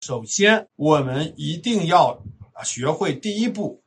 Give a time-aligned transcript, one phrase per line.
[0.00, 2.18] 首先，我们一定要
[2.64, 3.82] 学会第一步，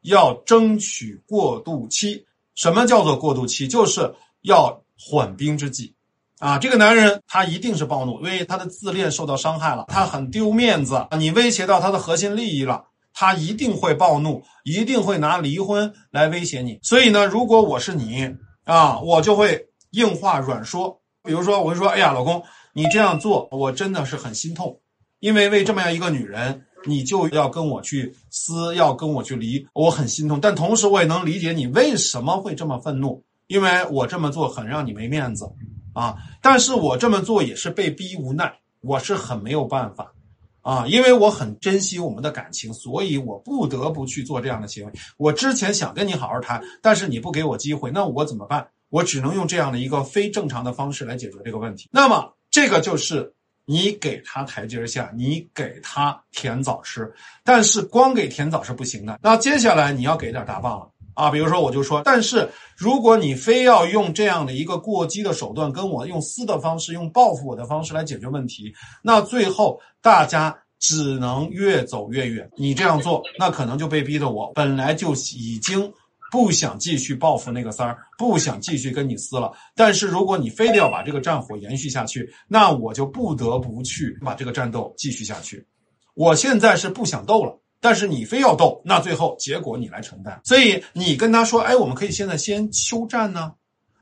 [0.00, 2.26] 要争取过渡期。
[2.56, 3.68] 什么叫做过渡期？
[3.68, 5.94] 就是要缓兵之计。
[6.40, 16.80] 啊，这个男人他一定是暴怒，因为他的自恋受到伤害了，他很丢面子，你威胁到他的核心利益了，他一定会暴怒，一定会拿离婚来威胁你。
[16.82, 18.34] 所以呢，如果我是你
[18.64, 22.42] 啊，我就会硬话软说，比如说我会说，哎呀，老公，
[22.72, 24.80] 你这样做我真的是很心痛，
[25.22, 30.40] 因为为这么样一个女人，你就要跟我去撕，要跟我去离，我很心痛。
[30.40, 35.48] 但同时我也能理解你为什么会这么愤怒，因为我这么做很让你没面子。
[35.94, 36.16] 啊！
[36.40, 40.14] 但是我这么做也是被逼无奈，我是很没有办法，
[40.62, 44.92] 啊，因为我很珍惜我们的感情，所以我不得不去做这样的行为。
[45.18, 48.66] 我之前想跟你好好谈，但是你不给我机会，那我怎么办？
[48.88, 51.90] 我只能用这样的一个非正常的方式来解决这个问题。
[51.92, 57.12] 那么，这个就是你给他台阶下，你给他甜枣吃，
[57.44, 59.18] 但是光给甜枣是不行的。
[59.22, 60.88] 那接下来你要给点大棒了。
[61.14, 72.48] 啊，比如说我就说，但是如果你非要用这样的一个过激的手段跟我用撕的方式，用报复我的方式来解决问题，那最后大家只能越走越远。
[72.56, 75.92] 你这样做，那可能就被逼的我本来就已经
[76.32, 79.52] 不想继续报复那个三儿，不想继续跟你撕了。
[79.76, 85.66] 但是如果你非得要把这个战火延续下去，那我就不得不去把这个战斗继续下去。
[86.14, 87.60] 我现在是不想斗了。
[87.84, 90.40] 但是你非要斗，那最后结果你来承担。
[90.44, 93.52] 所以你跟他说：“哎，我们可以现在先休战呢。”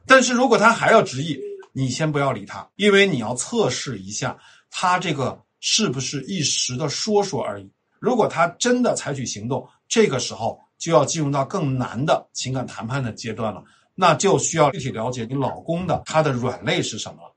[0.07, 1.41] 但是如果他还要执意，
[1.73, 4.37] 你先不要理他，因为你要测试一下
[4.71, 7.73] 他这个是不是一时的说说而已。
[7.99, 13.63] 如果他真的采取行动，这个时候就要进入到更难的情感谈判的阶段了，
[13.95, 17.35] 那就需要具体了解你老公的他的软肋是什么了。